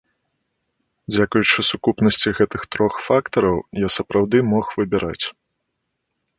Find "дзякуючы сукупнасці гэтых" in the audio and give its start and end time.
1.15-2.61